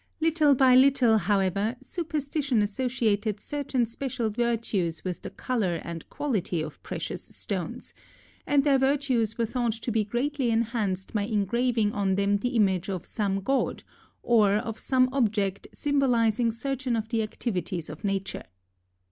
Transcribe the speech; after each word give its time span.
Little 0.19 0.55
by 0.55 0.73
little, 0.73 1.19
however, 1.19 1.75
superstition 1.79 2.63
associated 2.63 3.39
certain 3.39 3.85
special 3.85 4.31
virtues 4.31 5.03
with 5.03 5.21
the 5.21 5.29
color 5.29 5.75
and 5.83 6.09
quality 6.09 6.59
of 6.59 6.81
precious 6.81 7.21
stones, 7.21 7.93
and 8.47 8.63
their 8.63 8.79
virtues 8.79 9.37
were 9.37 9.45
thought 9.45 9.73
to 9.73 9.91
be 9.91 10.03
greatly 10.03 10.49
enhanced 10.49 11.13
by 11.13 11.25
engraving 11.25 11.91
on 11.91 12.15
them 12.15 12.37
the 12.37 12.55
image 12.55 12.89
of 12.89 13.05
some 13.05 13.41
god, 13.41 13.83
or 14.23 14.53
of 14.55 14.79
some 14.79 15.07
object 15.11 15.67
symbolizing 15.71 16.49
certain 16.49 16.95
of 16.95 17.07
the 17.09 17.21
activities 17.21 17.87
of 17.87 18.03
nature. 18.03 18.45